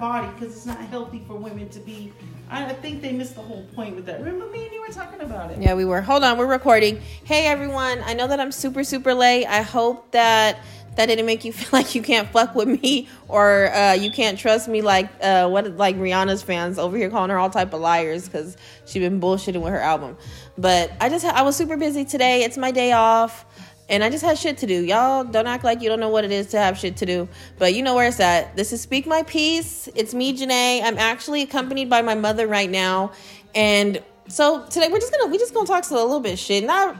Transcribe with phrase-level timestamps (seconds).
[0.00, 2.12] body because it's not healthy for women to be.
[2.50, 4.18] I think they missed the whole point with that.
[4.18, 5.62] Remember me and you were talking about it.
[5.62, 6.00] Yeah, we were.
[6.00, 7.00] Hold on, we're recording.
[7.24, 9.46] Hey everyone, I know that I'm super super late.
[9.46, 10.58] I hope that
[10.96, 14.38] that didn't make you feel like you can't fuck with me or uh, you can't
[14.38, 17.80] trust me like uh, what like Rihanna's fans over here calling her all type of
[17.80, 18.56] liars because
[18.86, 20.16] she been bullshitting with her album.
[20.58, 22.42] But I just I was super busy today.
[22.42, 23.44] It's my day off.
[23.90, 24.84] And I just had shit to do.
[24.84, 27.28] Y'all don't act like you don't know what it is to have shit to do.
[27.58, 28.56] But you know where it's at.
[28.56, 29.88] This is Speak My Piece.
[29.96, 30.80] It's me, Janae.
[30.84, 33.10] I'm actually accompanied by my mother right now.
[33.52, 36.62] And so today we're just gonna we just gonna talk to a little bit shit.
[36.62, 36.96] Not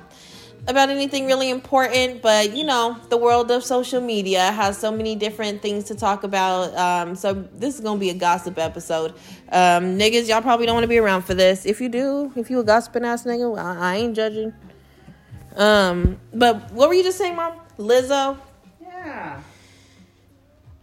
[0.66, 5.14] about anything really important, but you know, the world of social media has so many
[5.14, 6.74] different things to talk about.
[6.76, 9.12] Um, so this is gonna be a gossip episode.
[9.52, 11.66] Um, niggas, y'all probably don't want to be around for this.
[11.66, 14.52] If you do, if you a gossiping ass nigga, I, I ain't judging.
[15.56, 17.54] Um, but what were you just saying, mom?
[17.78, 18.38] Lizzo.
[18.80, 19.40] Yeah.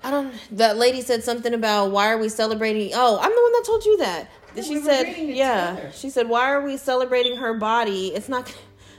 [0.04, 0.34] I don't.
[0.52, 2.92] That lady said something about why are we celebrating?
[2.94, 4.30] Oh, I'm the one that told you that.
[4.56, 5.72] Yeah, she we said, yeah.
[5.76, 5.92] together.
[5.94, 8.08] She said, why are we celebrating her body?
[8.10, 8.54] It's not.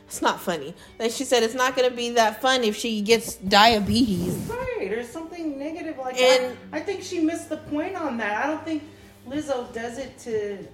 [0.06, 0.74] It's not funny.
[0.96, 4.34] Then she said it's not going to be that fun if she gets diabetes.
[4.48, 4.86] Right.
[4.88, 6.56] There's something negative like And- that.
[6.72, 8.42] I think she missed the point on that.
[8.42, 8.84] I don't think
[9.28, 10.66] Lizzo does it to,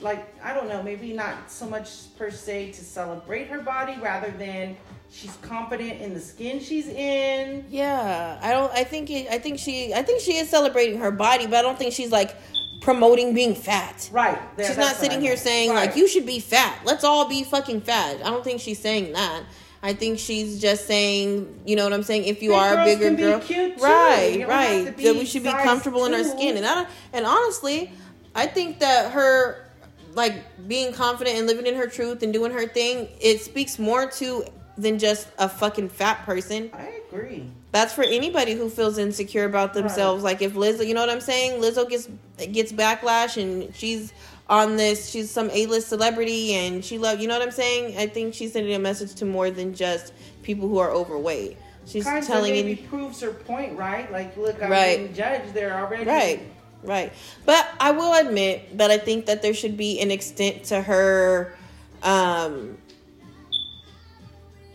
[0.00, 4.30] like, I don't know, maybe not so much per se to celebrate her body, rather
[4.32, 4.76] than
[5.10, 7.64] she's confident in the skin she's in.
[7.70, 8.72] Yeah, I don't.
[8.72, 9.10] I think.
[9.10, 9.92] It, I think she.
[9.94, 12.36] I think she is celebrating her body, but I don't think she's like
[12.80, 14.08] promoting being fat.
[14.10, 14.38] Right.
[14.56, 15.86] There- She's not sitting here saying Right.
[15.88, 16.80] like you should be fat.
[16.84, 18.16] Let's all be fucking fat.
[18.24, 19.42] I don't think she's saying that.
[19.82, 22.24] I think she's just saying, you know what I'm saying.
[22.24, 23.82] If you Big are a bigger can be girl, cute, too.
[23.82, 26.56] right, right, that we should be comfortable in our skin.
[26.58, 27.90] And I don't, and honestly,
[28.34, 29.69] I think that her
[30.14, 30.34] like
[30.68, 34.44] being confident and living in her truth and doing her thing, it speaks more to
[34.76, 36.70] than just a fucking fat person.
[36.72, 37.44] I agree.
[37.72, 40.24] That's for anybody who feels insecure about themselves.
[40.24, 41.60] Like if Lizzo, you know what I'm saying?
[41.60, 42.08] Lizzo gets
[42.50, 44.12] gets backlash and she's
[44.48, 45.10] on this.
[45.10, 47.20] She's some A-list celebrity and she love.
[47.20, 47.96] You know what I'm saying?
[47.98, 51.56] I think she's sending a message to more than just people who are overweight.
[51.86, 54.10] She's Kind of telling proves her point, right?
[54.12, 54.98] Like, look, I'm Right.
[54.98, 56.04] being judged there already.
[56.04, 56.40] right,
[56.82, 57.12] right.
[57.46, 61.54] But I will admit that I think that there should be an extent to her.
[62.02, 62.78] um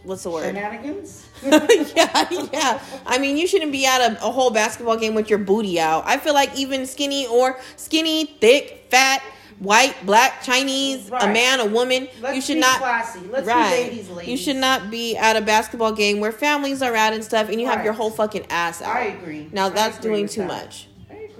[0.03, 0.45] What's the word?
[0.45, 1.27] Shenanigans.
[1.43, 2.79] yeah, yeah.
[3.07, 6.03] I mean, you shouldn't be at a, a whole basketball game with your booty out.
[6.05, 9.23] I feel like even skinny or skinny, thick, fat,
[9.59, 12.77] white, black, Chinese, a man, a woman, Let's you should be not.
[12.77, 13.19] classy.
[13.21, 13.69] Let's right.
[13.69, 14.31] be ladies, ladies.
[14.31, 17.59] You should not be at a basketball game where families are at and stuff, and
[17.59, 18.95] you have your whole fucking ass out.
[18.95, 19.49] I agree.
[19.51, 20.47] Now that's agree doing too that.
[20.47, 20.87] much.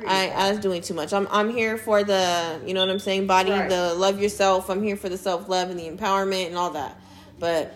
[0.06, 0.26] I.
[0.26, 1.14] I, that's doing too much.
[1.14, 3.70] I'm I'm here for the you know what I'm saying body, Right.
[3.70, 4.70] the love yourself.
[4.70, 7.00] I'm here for the self love and the empowerment and all that.
[7.40, 7.74] But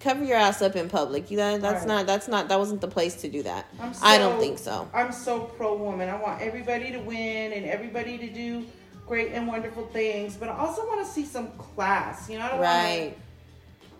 [0.00, 1.30] cover your ass up in public.
[1.30, 1.88] You that that's Right.
[1.88, 3.66] not that's not that wasn't the place to do that.
[3.80, 4.88] I'm I don't think so.
[4.92, 6.08] I'm so pro woman.
[6.08, 8.64] I want everybody to win and everybody to do
[9.06, 12.28] great and wonderful things, but I also want to see some class.
[12.30, 13.00] You know, what I don't Right.
[13.10, 13.18] want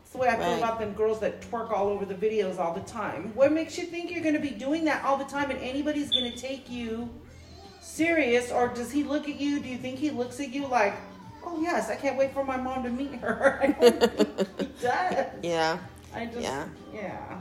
[0.00, 0.58] That's the way I feel Right.
[0.58, 3.32] about them girls that twerk all over the videos all the time.
[3.34, 6.10] What makes you think you're going to be doing that all the time and anybody's
[6.10, 7.08] going to take you
[7.82, 8.50] serious?
[8.50, 9.60] Or does he look at you?
[9.60, 10.94] Do you think he looks at you like,
[11.44, 13.58] oh, yes, I can't wait for my mom to meet her?
[13.62, 13.66] I
[14.58, 15.26] he does.
[15.42, 15.78] Yeah.
[16.14, 16.66] I just, Yeah.
[16.94, 17.38] yeah.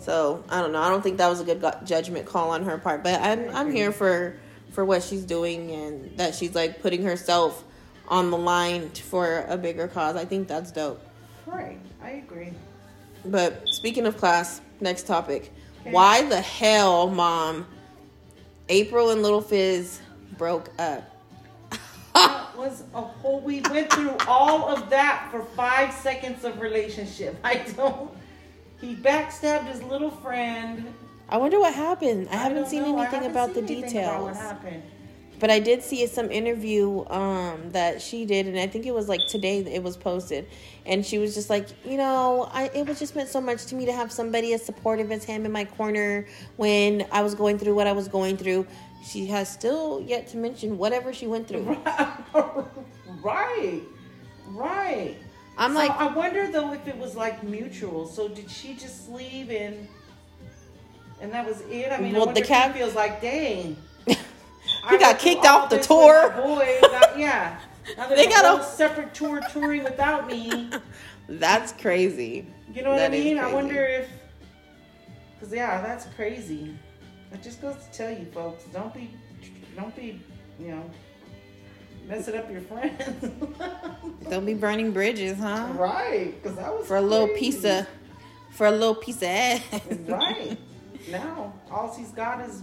[0.00, 0.80] So I don't know.
[0.80, 3.02] I don't think that was a good judgment call on her part.
[3.02, 4.36] But I'm I'm here for
[4.72, 7.64] for what she's doing and that she's like putting herself
[8.08, 10.14] on the line for a bigger cause.
[10.16, 11.00] I think that's dope.
[11.46, 11.78] Right.
[12.02, 12.52] I agree.
[13.24, 15.52] But speaking of class, next topic.
[15.82, 15.90] Okay.
[15.92, 17.66] Why the hell, mom?
[18.68, 20.00] Apryl and Lil Fizz
[20.36, 21.14] broke up.
[22.14, 23.40] That was a whole.
[23.40, 27.36] We went through all of that for five seconds of relationship.
[27.44, 28.10] I don't.
[28.80, 30.92] He backstabbed his little friend.
[31.28, 32.28] I wonder what happened.
[32.30, 32.96] I haven't seen know.
[32.98, 34.22] I anything haven't about seen the anything about details.
[34.24, 34.82] what happened?
[35.38, 39.08] But I did see some interview um, that she did, and I think it was
[39.08, 40.46] like today it was posted.
[40.84, 43.74] And she was just like, you know, I it was just meant so much to
[43.74, 47.58] me to have somebody as supportive as him in my corner when I was going
[47.58, 48.66] through what I was going through.
[49.04, 51.78] She has still yet to mention whatever she went through.
[53.22, 53.82] right.
[54.48, 55.16] Right.
[55.56, 58.06] I'm So like, I wonder though if it was like mutual.
[58.06, 59.86] So did she just leave and
[61.20, 61.92] and that was it?
[61.92, 63.76] I mean, Well, I the cat feels like, dang.
[64.88, 66.34] I got kicked off the tour.
[67.16, 67.58] yeah.
[67.96, 70.68] Now They got a- separate tour touring without me.
[71.28, 72.46] That's crazy.
[72.74, 73.38] You know what That I mean?
[73.38, 74.08] I wonder if,
[75.40, 76.76] cause yeah, that's crazy.
[77.32, 79.10] It just goes to tell you, folks, don't be,
[79.74, 80.20] don't be,
[80.60, 80.90] you know,
[82.06, 83.02] messing up your friends.
[84.30, 85.68] Don't be burning bridges, huh?
[85.74, 86.34] right?
[86.42, 87.40] Cause that was For a little crazy.
[87.40, 87.86] piece of,
[88.50, 89.62] for a little piece of ass.
[90.06, 90.58] Right.
[91.10, 92.62] Now, all he's got is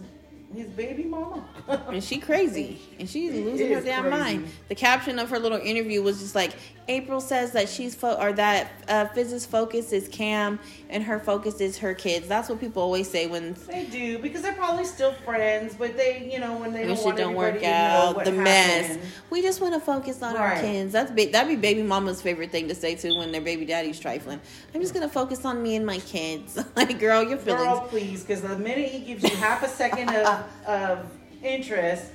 [0.55, 1.43] his baby mama.
[1.67, 2.79] and she crazy.
[2.99, 4.17] And she's It losing her damn crazy.
[4.17, 4.47] mind.
[4.69, 6.53] The caption of her little interview was just like
[6.87, 10.59] Apryl says that she's fo- or that uh Fizz's focus is cam
[10.91, 12.27] and her focus is her kids.
[12.27, 16.29] That's what people always say when They do because they're probably still friends, but they,
[16.31, 18.99] you know, when they when don't want don't work out the mess.
[19.31, 20.91] we just want to focus on our kids.
[20.93, 23.99] That's ba- that'd be baby mama's favorite thing to say too when their baby daddy's
[23.99, 24.39] trifling.
[24.75, 26.63] I'm just gonna focus on me and my kids.
[26.75, 27.63] Like girl your feelings.
[27.63, 31.05] Girl, please, because the minute he gives you half a second of, of
[31.43, 32.05] interest,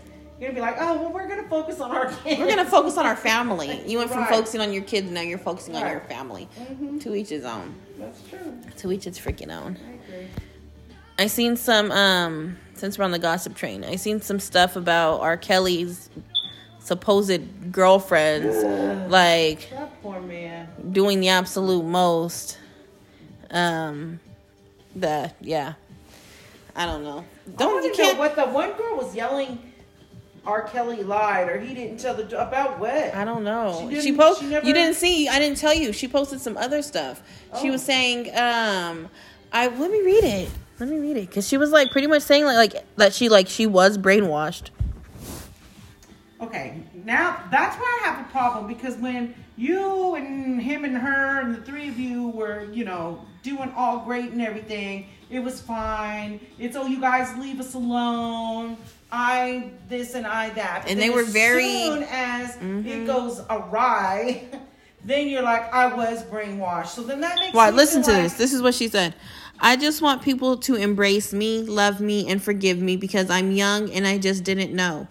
[0.40, 2.38] you're gonna be like, oh, well, we're gonna focus on our kids.
[2.40, 4.30] we're gonna focus on our family you went from Right.
[4.30, 7.00] focusing on your kids now you're focusing on your family Mhm.
[7.02, 8.54] to each his own That's true.
[8.78, 10.28] to each its freaking own I agree.
[11.18, 13.84] I seen some um since we're on the gossip train.
[13.84, 15.36] I seen some stuff about R.
[15.36, 16.08] Kelly's
[16.78, 18.56] supposed girlfriends
[19.10, 20.66] like That poor man.
[20.90, 22.56] doing the absolute most.
[23.50, 24.18] Um
[24.96, 25.74] the yeah.
[26.74, 27.24] I don't know.
[27.56, 29.58] Don't you can't what the one girl was yelling.
[30.46, 30.62] R.
[30.62, 33.14] Kelly lied, or he didn't tell the about what?
[33.14, 33.86] I don't know.
[33.90, 34.42] She She, didn't- post.
[34.42, 35.28] never- You didn't see.
[35.28, 35.92] I didn't tell you.
[35.92, 37.20] She posted some other stuff.
[37.60, 37.72] She Oh.
[37.72, 39.10] was saying, um,
[39.52, 40.48] I let me read it.
[40.78, 43.28] Let me read it because she was like pretty much saying like like that she
[43.28, 44.70] like she was brainwashed.
[46.40, 51.40] Okay, now that's where I have a problem because when you and him and her
[51.40, 55.60] and the three of you were, you know, doing all great and everything, it was
[55.60, 56.40] fine.
[56.58, 58.76] It's oh, you guys leave us alone.
[59.12, 60.84] I this and I that.
[60.88, 61.94] And they were very- Mm-hmm.
[61.94, 62.56] soon as
[62.86, 64.44] it goes awry.
[65.02, 66.88] Then you're like, I was brainwashed.
[66.88, 67.70] So then that makes Why?
[67.70, 68.34] Listen to feel this.
[68.34, 69.14] This is what she said.
[69.58, 73.90] I just want people to embrace me, love me, and forgive me because I'm young
[73.92, 75.08] and I just didn't know.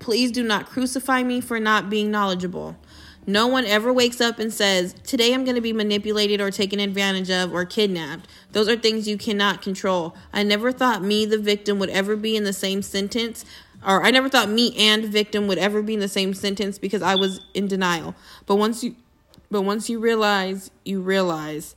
[0.00, 2.76] Please do not crucify me for not being knowledgeable.
[3.26, 6.80] No one ever wakes up and says, Today I'm going to be manipulated or taken
[6.80, 8.26] advantage of or kidnapped.
[8.52, 10.16] Those are things you cannot control.
[10.32, 13.44] I never thought me, the victim, would ever be in the same sentence.
[13.86, 17.02] Or I never thought me and victim would ever be in the same sentence because
[17.02, 18.14] I was in denial.
[18.46, 18.96] But once you
[19.50, 21.74] but once you realize, you realize.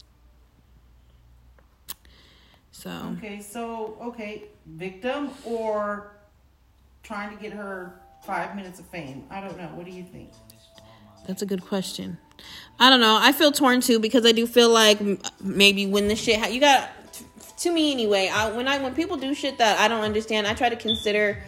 [2.71, 6.11] So, Okay, so okay, victim or
[7.01, 9.25] trying to get her five minutes of fame.
[9.29, 9.67] I don't know.
[9.73, 10.29] What do you think?
[11.27, 12.17] that's a good question.
[12.79, 13.17] I don't know.
[13.21, 14.99] I feel torn too because I do feel like
[15.41, 16.89] maybe when the shit ha- you got
[17.59, 18.27] to me anyway.
[18.27, 21.41] I when I when people do shit that I don't understand, I try to consider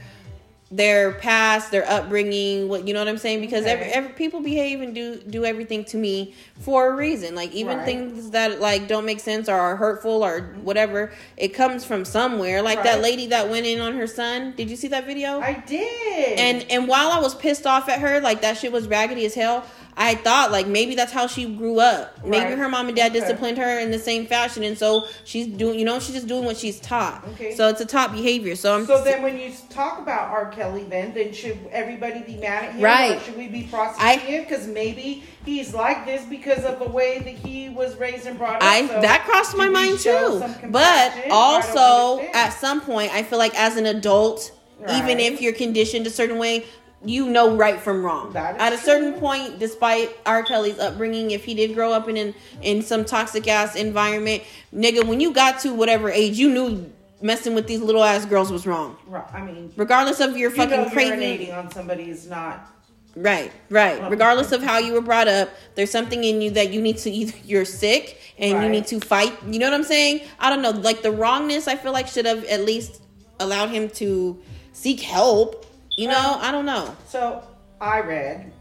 [0.75, 3.39] their past, their upbringing, what you know what I'm saying?
[3.39, 3.94] Because every, Okay.
[3.94, 7.33] every people behave and do do everything to me for a reason.
[7.33, 7.86] Like even Right.
[7.86, 12.62] things that like don't make sense or are hurtful or whatever, it comes from somewhere.
[12.62, 14.54] Like that lady that went in on her son.
[14.57, 15.39] Did you see that video?
[15.39, 16.39] I did.
[16.39, 19.33] And and while I was pissed off at her, like that shit was raggedy as
[19.36, 19.66] hell.
[19.97, 22.25] I thought like maybe that's how she grew up.
[22.25, 23.21] Maybe her mom and dad Okay.
[23.21, 25.80] disciplined her in the same fashion, and so she's doing.
[25.80, 27.25] You know, she's just doing what she's taught.
[27.33, 27.56] Okay.
[27.56, 28.56] So it's a top behavior.
[28.56, 28.86] So I'm.
[28.86, 30.47] so then, when you talk about R.
[30.51, 32.81] Kelly, then then should everybody be mad at him?
[32.81, 33.18] Right.
[33.18, 37.19] Or should we be prosecuting him because maybe he's like this because of the way
[37.19, 38.63] that he was raised and brought up?
[38.63, 40.44] I So that crossed my mind too.
[40.69, 44.51] But also at some point I feel like as an adult,
[44.92, 46.65] even if you're conditioned a certain way,
[47.06, 48.36] you know right from wrong.
[48.36, 49.19] At a certain true.
[49.19, 50.44] point, despite R.
[50.44, 54.44] Kelly's upbringing, if he did grow up in an, in some toxic ass environment,
[54.74, 56.92] nigga, when you got to whatever age, you knew
[57.22, 58.98] messing with these little ass girls was wrong.
[59.07, 62.72] Right, I mean, Regardless of your you fucking urinating on somebody is not.
[63.16, 64.09] Right, right.
[64.12, 67.09] Regardless of how you were brought up, there's something in you that you need to
[67.09, 69.33] either you're sick and you need to fight.
[69.47, 70.21] You know what I'm saying?
[70.40, 70.71] I don't know.
[70.71, 73.02] Like the wrongness, I feel like should have at least
[73.40, 74.42] allowed him to
[74.74, 75.66] seek help.
[75.95, 76.95] You know, Well- I don't know.
[77.07, 77.44] So
[77.80, 78.52] I read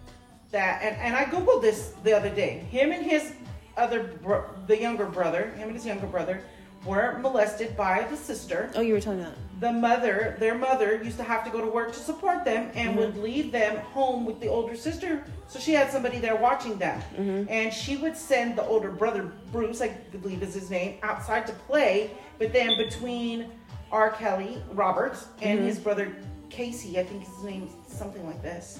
[0.50, 2.58] that, and, and I googled this the other day.
[2.70, 3.32] Him and his
[3.76, 6.42] other, bro- the younger brother, him and his younger brother,
[6.84, 8.70] were molested by the sister.
[8.74, 9.34] Oh, you were talking about.
[9.60, 12.90] The mother, their mother, used to have to go to work to support them and
[12.90, 12.98] mm-hmm.
[12.98, 15.24] would leave them home with the older sister.
[15.48, 17.48] So she had somebody there watching them, mm-hmm.
[17.48, 21.52] and she would send the older brother Bruce, I believe is his name, outside to
[21.52, 22.10] play.
[22.38, 23.50] But then between
[23.90, 24.10] R.
[24.10, 25.68] Kelly Roberts and mm-hmm.
[25.68, 26.14] his brother
[26.54, 28.78] Casey, I think his name is something like this.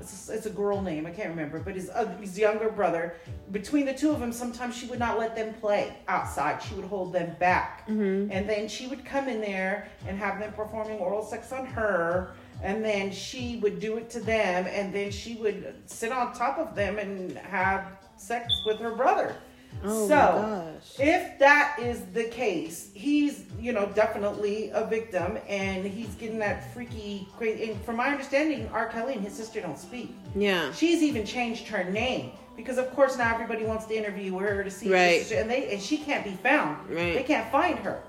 [0.00, 3.14] It's a, it's a girl name, I can't remember, but his, uh, his younger brother,
[3.52, 6.60] between the two of them, sometimes she would not let them play outside.
[6.60, 7.84] She would hold them back.
[8.32, 12.34] And then she would come in there and have them performing oral sex on her.
[12.64, 14.66] And then she would do it to them.
[14.68, 19.36] And then she would sit on top of them and have sex with her brother.
[19.84, 26.14] Oh so, if that is the case, he's, you know, definitely a victim and he's
[26.14, 27.70] getting that freaky, crazy.
[27.70, 28.86] And from my understanding, R.
[28.88, 30.14] Kelly and his sister don't speak.
[30.36, 30.72] Yeah.
[30.72, 34.70] She's even changed her name because, of course, now everybody wants to interview her to
[34.70, 34.92] see.
[34.92, 35.20] Right.
[35.20, 36.88] is- and they and she can't be found.
[36.88, 37.14] Right.
[37.14, 38.02] They can't find her.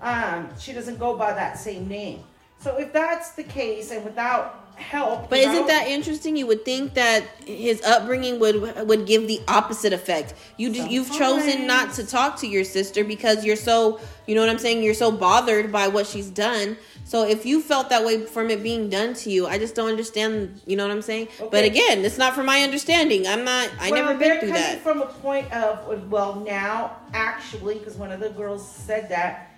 [0.00, 2.24] Um, she doesn't go by that same name.
[2.62, 6.36] So if that's the case, and without help, But isn't that interesting?
[6.36, 10.34] You would think that his upbringing would would give the opposite effect.
[10.56, 14.50] You you've chosen not to talk to your sister because you're so you know what
[14.50, 14.82] I'm saying.
[14.82, 16.76] You're so bothered by what she's done.
[17.04, 19.88] So if you felt that way from it being done to you, I just don't
[19.88, 20.60] understand.
[20.64, 21.28] You know what I'm saying?
[21.50, 23.26] But again, it's not for my understanding.
[23.26, 23.70] I'm not.
[23.80, 24.80] I well, never been through that.
[24.82, 29.48] from a point of well, now actually, because one of the girls said that.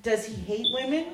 [0.00, 1.08] Does he hate women?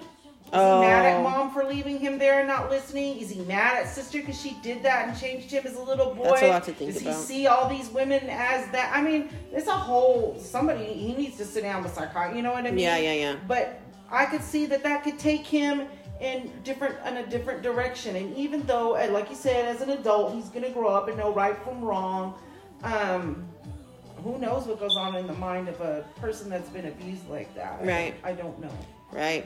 [0.55, 0.81] Is Oh.
[0.83, 3.19] he mad at mom for leaving him there and not listening?
[3.19, 6.15] Is he mad at sister because she did that and changed him as a little
[6.15, 6.25] boy?
[6.25, 7.17] That's a lot to think Does about.
[7.17, 8.93] he see all these women as that?
[8.95, 10.37] I mean, it's a whole.
[10.39, 12.37] Somebody he needs to sit down with psychiatrist.
[12.37, 12.79] You know what I mean?
[12.79, 13.37] Yeah, yeah, yeah.
[13.49, 13.81] But
[14.11, 15.89] I could see that that could take him
[16.21, 18.15] in different in a different direction.
[18.15, 21.33] And even though, like you said, as an adult, he's gonna grow up and know
[21.33, 22.35] right from wrong.
[22.85, 23.45] Um,
[24.23, 27.53] who knows what goes on in the mind of a person that's been abused like
[27.57, 27.81] that?
[27.85, 28.15] Right.
[28.23, 28.71] don't- I don't know.
[29.11, 29.45] Right.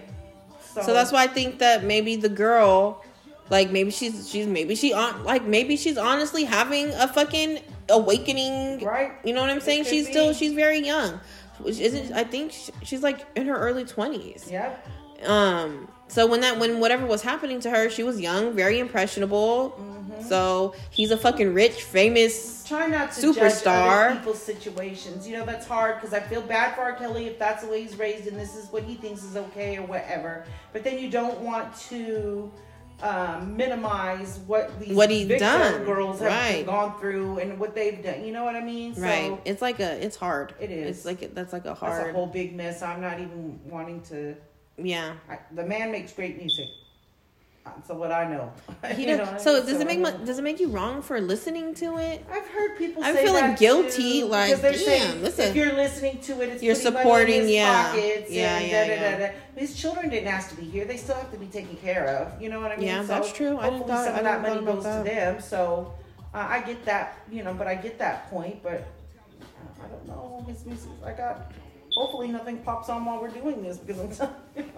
[0.74, 3.04] So, So that's why I think that maybe the girl,
[3.50, 8.84] like maybe she's she's maybe she on like maybe she's honestly having a fucking awakening.
[8.84, 9.12] Right.
[9.24, 9.84] You know what I'm saying?
[9.84, 10.12] She's be.
[10.12, 11.20] still she's very young.
[11.58, 14.50] Which isn't I think sh- she's like in her early 20s.
[14.50, 14.86] Yep.
[15.24, 19.70] Um so when that when whatever was happening to her, she was young, very impressionable.
[19.78, 20.22] Mm-hmm.
[20.28, 24.06] So he's a fucking rich, famous Try not to judge Superstar.
[24.10, 25.28] other people's situations.
[25.28, 26.94] You know that's hard because I feel bad for R.
[26.94, 29.76] Kelly if that's the way he's raised and this is what he thinks is okay
[29.76, 30.44] or whatever.
[30.72, 32.50] But then you don't want to
[33.02, 35.84] um, minimize what these What he's done.
[35.84, 36.66] girls have Right.
[36.66, 38.24] gone through and what they've done.
[38.24, 38.94] You know what I mean?
[38.96, 39.38] right.
[39.44, 40.54] It's like a it's hard.
[40.58, 40.96] It is.
[40.98, 42.82] It's like that's like a that's hard a whole big mess.
[42.82, 44.34] I'm not even wanting to.
[44.78, 45.14] Yeah.
[45.28, 46.68] I, the man makes great music.
[47.66, 48.52] Uh, So what I know.
[48.96, 51.74] He You know so does it make mu- does it make you wrong for listening
[51.76, 52.24] to it?
[52.30, 53.02] I've heard people.
[53.04, 55.48] I'm say feeling that guilty, too, like, damn, saying listen.
[55.50, 57.82] if you're listening to it, it's You're supporting, in his yeah.
[57.90, 59.18] pockets Yeah, and yeah, da, da, yeah.
[59.18, 59.32] da, da.
[59.56, 62.40] His children didn't ask to be here; they still have to be taken care of.
[62.40, 62.86] You know what I mean?
[62.86, 63.58] Yeah, so that's true.
[63.58, 65.40] I thought- some I of that money goes about to them.
[65.42, 65.92] So
[66.32, 68.62] uh, I get that, you know, but I get that point.
[68.62, 68.86] But
[69.42, 70.44] uh, I don't know.
[70.48, 71.52] His music, I got.
[71.98, 74.30] Hopefully, nothing pops on while we're doing this because I'm.
[74.54, 74.72] telling.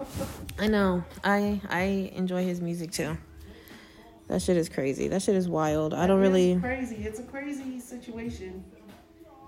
[0.57, 1.03] I know.
[1.23, 1.81] I I
[2.15, 3.15] enjoy his music too.
[4.27, 5.07] That shit is crazy.
[5.07, 5.93] That shit is wild.
[5.93, 6.57] I don't really.
[6.59, 6.95] crazy.
[7.05, 8.63] It's a crazy situation.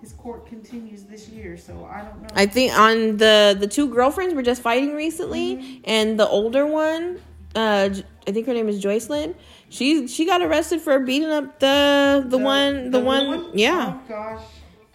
[0.01, 2.27] His court continues this year, so I don't know.
[2.35, 5.81] I think on the the two girlfriends were just fighting recently, Mm-hmm.
[5.85, 7.19] and the older one,
[7.55, 7.89] uh,
[8.27, 9.33] I think her name is Joycelyn.
[9.69, 14.01] She she got arrested for beating up the the, one the, blue one, yeah Oh
[14.09, 14.43] gosh.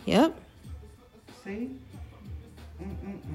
[0.04, 0.38] yep.
[1.44, 1.70] See.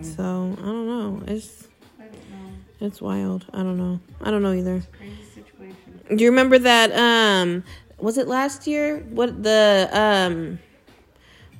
[0.03, 0.15] Mm-mm-mm.
[0.15, 1.23] So I don't know.
[1.27, 1.67] It's
[1.99, 2.87] I don't know.
[2.87, 3.45] it's wild.
[3.53, 3.99] I don't know.
[4.21, 4.83] I don't know either.
[4.97, 6.01] Crazy situation.
[6.15, 6.91] Do you remember that?
[6.93, 7.63] Um,
[7.97, 8.99] was it last year?
[9.09, 10.59] What the um,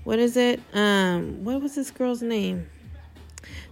[0.03, 0.59] what is it?
[0.73, 2.69] Um, what was this girl's name?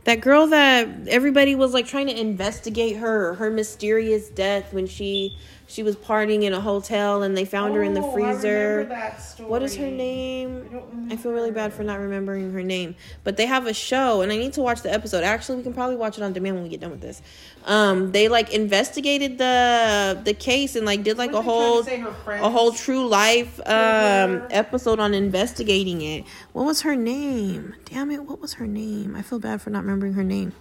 [0.06, 5.38] That girl that everybody was like trying to investigate her her mysterious death when she
[5.68, 8.70] she was partying in a hotel and they found her in the Oh, I freezer.
[8.80, 9.50] remember that story.
[9.50, 10.68] What is her I name?
[10.70, 11.12] don't.
[11.12, 12.96] I feel really bad for not remembering her name.
[13.24, 15.24] But they have a show and I need to watch the episode.
[15.24, 17.22] Actually, we can probably watch it on demand when we get done with this.
[17.65, 21.84] Um, they like investigated the the case and like did like a trying to whole
[21.84, 22.46] say her friends?
[22.46, 26.25] a whole true life um episode on investigating it.
[26.53, 27.75] What was her name?
[27.86, 29.15] Damn it, what was her name?
[29.15, 30.53] I feel bad for not remembering her name.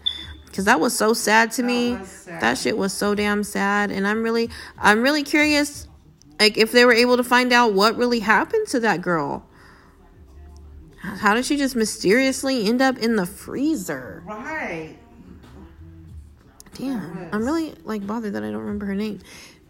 [0.53, 1.97] Cause that was so sad to me.
[2.05, 2.41] sad.
[2.43, 5.87] That shit was so damn sad, and I'm really, I'm really curious,
[6.41, 9.47] like if they were able to find out what really happened to that girl.
[10.99, 14.23] How did she just mysteriously end up in the freezer?
[14.27, 14.97] Right.
[16.75, 19.21] Damn, I'm really like bothered that I don't remember her name.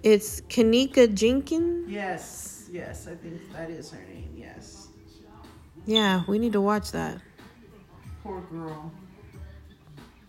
[0.03, 1.91] It's Kenneka Jenkins.
[1.91, 2.69] Yes.
[2.73, 3.07] Yes.
[3.07, 4.31] I think that is her name.
[4.35, 4.89] Yes.
[5.87, 7.21] Yeah, we need to watch that.
[8.23, 8.93] Poor girl.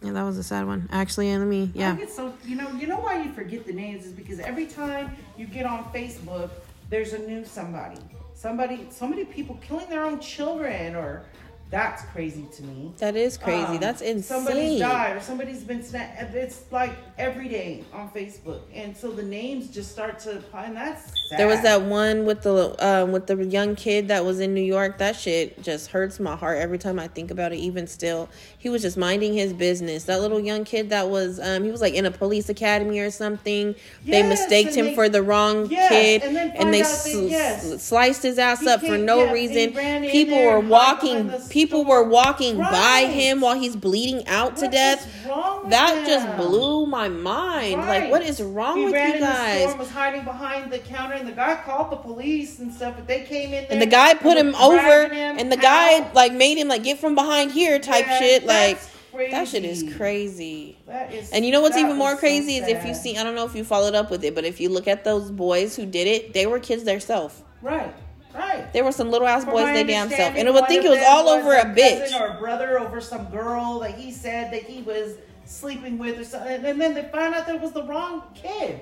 [0.01, 0.89] Yeah, that was a sad one.
[0.91, 1.71] Actually, and let me.
[1.75, 4.39] I Yeah, get so you know you know why you forget the names is because
[4.39, 6.49] every time you get on Facebook,
[6.89, 7.99] there's a new somebody,
[8.33, 11.23] somebody, so many people killing their own children, or
[11.71, 12.91] that's crazy to me.
[12.97, 13.63] that is crazy.
[13.63, 14.23] Um, That's insane.
[14.23, 16.35] Somebody's died or somebody's been snapped.
[16.35, 20.43] It's like every day on Facebook, and so the names just start to.
[20.53, 21.39] And that's sad.
[21.39, 24.61] There was that one with the um, with the young kid that was in New
[24.61, 24.97] York.
[24.97, 27.57] That shit just hurts my heart every time I think about it.
[27.59, 30.03] Even still, he was just minding his business.
[30.03, 33.11] That little young kid that was um, he was like in a police academy or
[33.11, 33.75] something.
[34.05, 37.81] they mistaked him they- for the wrong Yes, kid, and then and they sl- yes.
[37.81, 39.71] sliced his ass He up for no reason.
[40.11, 41.31] People were walking.
[41.61, 45.25] People were walking by him while he's bleeding out to What death.
[45.27, 47.81] wrong with That just blew my mind.
[47.81, 49.69] Like, what is wrong he with you in the store guys?
[49.69, 52.95] and was hiding behind the counter, and the guy called the police and stuff.
[52.95, 56.11] But they came in there, And the guy put him over, him and the guy
[56.13, 58.45] like made him like get from behind here type Yeah, shit.
[58.45, 58.79] Like
[59.11, 59.31] crazy.
[59.31, 60.77] That shit is crazy.
[60.87, 61.29] That is.
[61.31, 63.35] And you know what's even more was so crazy is if you see, I don't
[63.35, 65.85] know if you followed up with it, but if you look at those boys who
[65.85, 67.43] did it, they were kids themselves.
[67.61, 67.93] Right.
[68.33, 68.71] Right.
[68.73, 70.35] They were some little ass From boys they damn self.
[70.35, 72.09] And it would think it was all over a bitch.
[72.11, 76.23] cousin a brother over some girl that he said that he was sleeping with or
[76.23, 78.81] something, and then they found out that it was the wrong kid.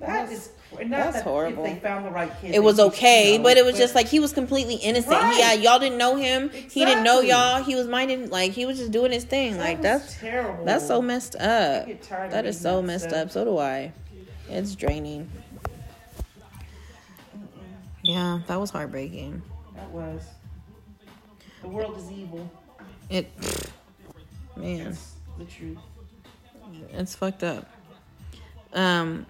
[0.00, 0.48] That That's- is
[0.88, 1.64] that's that horrible.
[1.66, 3.94] If they found the right kid, It was okay, you know, but it was just
[3.94, 5.12] like he was completely innocent.
[5.12, 5.38] Right.
[5.38, 6.48] Yeah, y'all didn't know him.
[6.48, 7.62] He didn't know y'all.
[7.62, 9.58] He was minding like he was just doing his thing.
[9.58, 10.64] that like that's terrible.
[10.64, 11.82] that's so messed up.
[11.82, 13.26] I get tired of That is so messed stuff.
[13.26, 13.30] up.
[13.32, 13.92] So do I.
[14.48, 15.30] It's draining.
[18.12, 19.40] Yeah, that was heartbreaking.
[19.74, 20.22] That was.
[21.62, 22.50] The world is evil.
[23.08, 23.30] It
[24.54, 24.84] man.
[24.84, 25.78] That's the truth.
[26.92, 27.66] it's fucked up.
[28.74, 29.24] Um,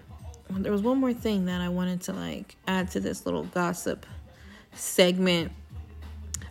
[0.49, 4.05] there was one more thing that I wanted to like add to this little gossip
[4.73, 5.53] segment.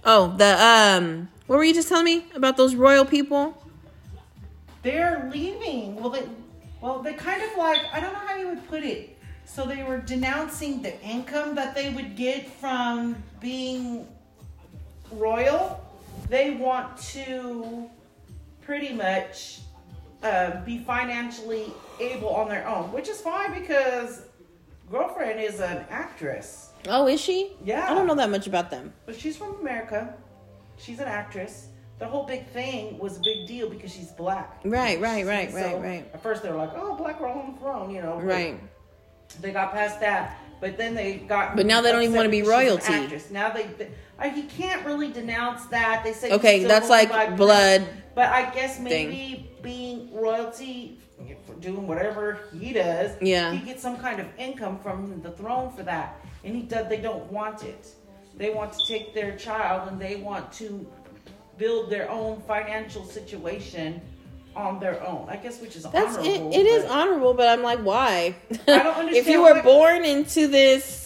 [0.03, 3.63] Oh, the um, what were you just telling me about those royal people?
[4.81, 5.97] They're leaving.
[5.97, 6.27] Well, they,
[6.81, 9.19] well, they kind of like I don't know how you would put it.
[9.45, 14.07] So they were denouncing the income that they would get from being
[15.11, 15.85] royal.
[16.29, 17.91] They want to
[18.63, 19.61] pretty much
[20.23, 24.23] uh, be financially able on their own, which is fine because
[24.91, 26.71] girlfriend is an actress.
[26.89, 27.53] Oh, is she?
[27.65, 27.91] Yeah.
[27.91, 28.93] I don't know that much about them.
[29.07, 30.15] But she's from America.
[30.79, 31.69] She's an actress.
[31.99, 34.61] The whole big thing was a big deal because she's black.
[34.65, 36.11] Right, right, right, So, right, right.
[36.13, 38.19] At first they were like, "Oh, black girl on the throne," you know.
[38.21, 38.59] Right.
[39.41, 41.57] They got past that, but then they got.
[41.57, 43.33] But now they don't even be because she's an royalty.
[43.33, 46.03] Now they, they uh, like, you can't really denounce that.
[46.05, 47.87] They say Okay, that's like blood.
[48.15, 50.99] But I guess maybe being royalty
[51.47, 53.53] for doing whatever he does, Yeah.
[53.53, 56.89] he gets some kind of income from the throne for that, and he does.
[56.89, 57.89] They don't want it.
[58.37, 60.87] They want to take their child and they want to
[61.59, 64.01] build their own financial situation
[64.57, 65.27] on their own.
[65.29, 66.21] I guess which is That's it.
[66.41, 66.55] honorable.
[66.55, 68.35] It is honorable, but I'm like, why?
[68.51, 69.09] I don't understand.
[69.17, 71.01] if you were what- born into this,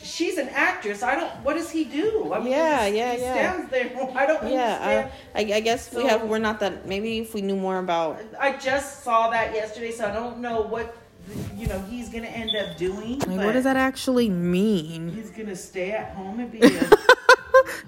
[0.00, 1.02] She's an actress.
[1.02, 1.30] I don't.
[1.44, 2.32] What does he do?
[2.32, 3.34] I mean, Yeah, he- yeah, he yeah.
[3.34, 4.10] Stands there.
[4.16, 5.10] I don't yeah, uh, understand.
[5.34, 6.22] I, I, I guess we have.
[6.22, 6.86] We're not that.
[6.86, 8.18] Maybe if we knew more about.
[8.40, 10.96] I just saw that yesterday, so I don't know what
[11.56, 13.18] you know he's gonna end up doing.
[13.18, 15.10] Like, but what does that actually mean?
[15.10, 16.70] He's gonna stay at home and be a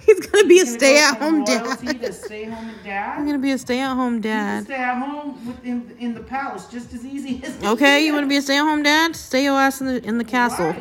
[0.07, 2.01] He's gonna be a he's gonna go stay-at-home from royalty dad.
[2.03, 3.17] To stay home and I'm dad.
[3.27, 4.65] gonna be a stay-at-home dad.
[4.65, 8.29] stay at home within in the palace just as easy as Okay, you want to
[8.29, 9.15] be a stay-at-home dad?
[9.17, 10.75] Stay your ass in the in the castle.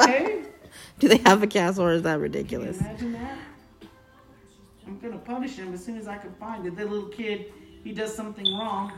[0.00, 0.42] okay.
[0.98, 2.78] Do they have a castle, or is that ridiculous?
[2.80, 3.36] imagine that?
[4.86, 6.76] I'm gonna punish him as soon as I can find it.
[6.76, 7.46] That little kid,
[7.84, 8.92] he does something wrong.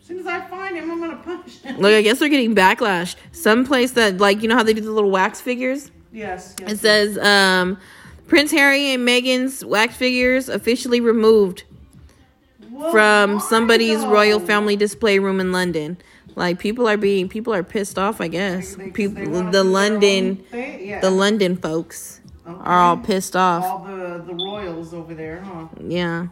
[0.00, 1.78] As soon as I find him, I'm gonna punish him.
[1.78, 3.16] Look, I guess they're getting backlash.
[3.32, 5.90] Some place that, like, you know how they do the little wax figures?
[6.12, 6.54] Yes.
[6.60, 7.78] yes It says, um,
[8.28, 11.64] Prince Harry and Meghan's wax figures officially removed
[12.92, 15.96] from somebody's royal family display room in London.
[16.36, 18.20] Like people are being, people are pissed off.
[18.20, 21.00] I guess They- they- people, the London, yeah.
[21.00, 22.56] the London folks Okay.
[22.64, 23.64] are all pissed off.
[23.64, 25.66] All the the royals over there, huh?
[25.84, 26.26] Yeah,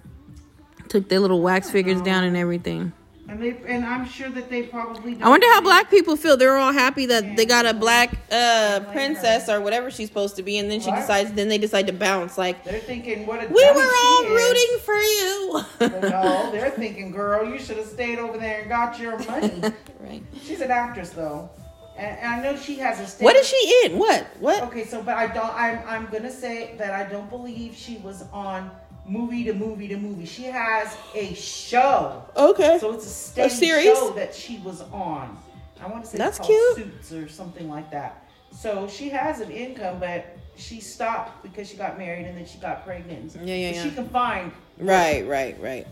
[0.88, 2.92] took their little wax figures down and everything.
[3.28, 5.14] And they and I'm sure that they probably.
[5.14, 6.36] Don't I wonder how black people feel.
[6.36, 10.44] They're all happy that they got a black uh, princess or whatever she's supposed to
[10.44, 11.00] be, and then she Right.
[11.00, 11.32] decides.
[11.32, 12.38] Then they decide to bounce.
[12.38, 14.48] Like They're thinking, what a we were all she is.
[14.48, 15.60] rooting for you.
[15.80, 19.60] But no, they're thinking, girl, you should have stayed over there and got your money.
[20.00, 20.22] right.
[20.44, 21.50] She's an actress though,
[21.98, 23.06] and, and I know she has a.
[23.08, 23.24] Stage.
[23.24, 23.98] What is she in?
[23.98, 24.24] What?
[24.38, 24.62] What?
[24.68, 25.52] Okay, so but I don't.
[25.52, 28.70] I'm I'm gonna say that I don't believe she was on
[29.08, 30.26] movie to movie to movie.
[30.26, 32.24] She has a show.
[32.36, 32.78] Okay.
[32.80, 33.84] So it's a stage series?
[33.84, 35.38] show that she was on.
[35.80, 36.76] I want to say That's cute.
[36.76, 38.28] Suits or something like that.
[38.50, 42.58] So she has an income, but she stopped because she got married and then she
[42.58, 43.36] got pregnant.
[43.36, 43.82] Yeah, yeah, yeah.
[43.82, 44.52] She can find.
[44.78, 45.86] Right, right, right.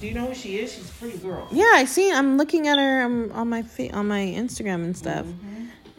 [0.00, 0.72] Do you know who she is?
[0.72, 1.48] She's a pretty girl.
[1.50, 2.12] Yeah, I see.
[2.12, 5.26] I'm looking at her um, on my on my Instagram and stuff,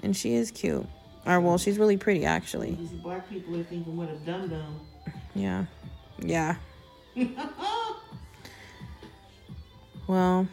[0.03, 0.85] and she is cute.
[1.25, 2.75] Or well, she's really pretty actually.
[2.75, 4.79] These black people are thinking, what a dum dum.
[5.35, 5.65] Yeah,
[6.19, 6.55] yeah.
[10.07, 10.47] Well,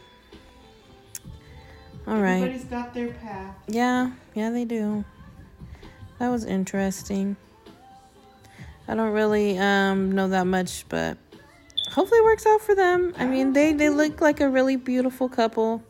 [2.07, 2.42] all right.
[2.42, 3.55] Everybody's got their path.
[3.68, 5.05] Yeah, yeah, they do.
[6.18, 7.37] That was interesting.
[8.88, 11.16] I don't really um know that much, but
[11.92, 13.14] hopefully it works out for them.
[13.16, 15.83] I mean, they they look like a really beautiful couple.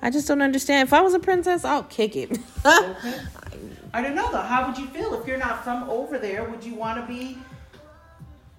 [0.00, 0.88] I just don't understand.
[0.88, 2.30] If I was a princess, I'll kick it.
[2.32, 2.40] Okay.
[3.94, 4.40] I don't know though.
[4.40, 6.44] How would you feel if you're not from over there?
[6.48, 7.38] Would you want to be?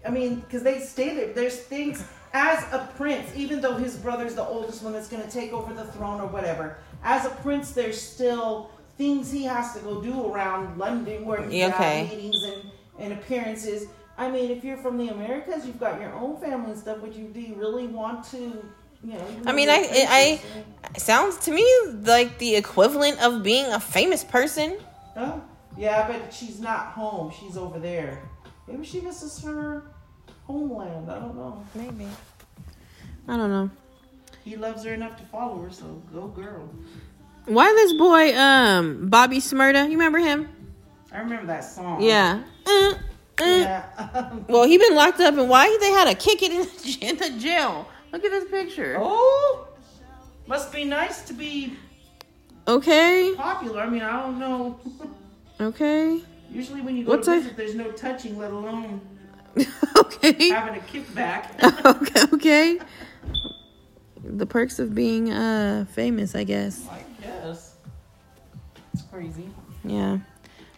[0.06, 1.34] I mean, because they stay there.
[1.34, 5.30] There's things as a prince, even though his brother's the oldest one that's going to
[5.30, 6.78] take over the throne or whatever.
[7.04, 11.60] As a prince, there's still things he has to go do around London where he
[11.60, 12.10] has okay.
[12.10, 13.88] meetings and, and appearances.
[14.18, 17.00] I mean, if you're from the Americas, you've got your own family and stuff.
[17.02, 18.38] Would you do you really want to?
[19.04, 19.28] You know.
[19.46, 21.68] I mean, I- famous, I- sounds to me
[22.04, 24.78] like the equivalent of being a famous person.
[25.16, 25.42] Oh,
[25.78, 27.32] yeah, but she's not home.
[27.39, 28.22] She's over there.
[28.67, 29.84] Maybe she misses her
[30.45, 31.10] homeland.
[31.12, 31.63] I don't know.
[31.76, 32.08] Maybe.
[33.28, 33.69] I don't know.
[34.43, 36.69] He loves her enough to follow her, so go girl.
[37.45, 39.86] Why this boy, um, Bobby Shmurda?
[39.86, 40.49] You remember him?
[41.12, 42.02] I remember that song.
[42.02, 42.43] Yeah.
[42.65, 42.93] Uh,
[43.41, 43.45] uh.
[43.45, 44.30] Yeah.
[44.47, 47.17] Well, he been locked up, and why they had to kick it in the, in
[47.17, 47.88] the jail?
[48.12, 48.97] Look at this picture.
[48.99, 49.67] oh,
[50.47, 51.78] must be nice to be
[52.67, 53.34] Okay.
[53.36, 53.82] popular.
[53.82, 54.80] I mean, I don't know.
[55.62, 56.19] Okay.
[56.54, 59.02] Usually, when you go What's to visit, there's no touching, let alone
[59.98, 60.50] okay.
[60.50, 61.62] having a kickback.
[61.86, 62.24] okay.
[62.34, 62.80] Okay.
[64.24, 66.88] The perks of being uh famous, I guess.
[66.89, 67.76] I guess.
[68.94, 69.50] It's crazy.
[69.84, 70.20] Yeah.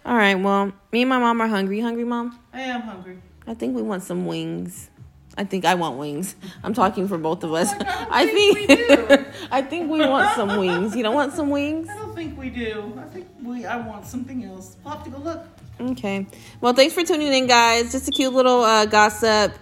[0.06, 0.36] All right.
[0.36, 1.80] Well, me and my mom are hungry.
[1.80, 2.40] Hungry, mom?
[2.54, 3.18] I am hungry.
[3.46, 4.90] I think we want some wings.
[5.38, 6.36] I think I want wings.
[6.64, 7.72] I'm talking for both of us.
[7.80, 9.26] I I think do.
[9.52, 10.96] I think we want some wings.
[10.96, 11.90] You don't want some wings?
[11.90, 12.98] I don't think we do.
[12.98, 13.66] I think we.
[13.66, 14.78] I want something else.
[14.84, 15.46] We'll have to go look.
[15.80, 16.26] Okay.
[16.62, 17.92] Well, thanks for tuning in, guys.
[17.92, 19.54] Just a cute little uh, gossip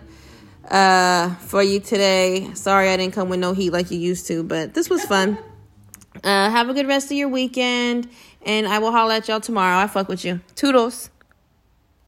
[0.69, 2.53] uh, for you today.
[2.53, 5.37] Sorry I didn't come with no heat like you used to, but this was fun.
[6.23, 8.07] Uh, have a good rest of your weekend,
[8.45, 9.77] and I will holler at y'all tomorrow.
[9.77, 10.41] I fuck with you.
[10.55, 11.09] Toodles.